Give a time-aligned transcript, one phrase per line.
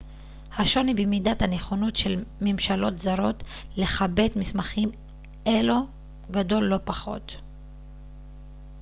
[0.57, 3.43] השוני במידת הנכונות של ממשלות זרות
[3.77, 4.91] לכבד מסמכים
[5.47, 5.75] אלו
[6.31, 7.35] גדול לא פחות